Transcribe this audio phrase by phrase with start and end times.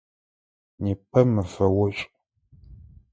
[0.83, 2.07] Непэ мэфэ ошӏу.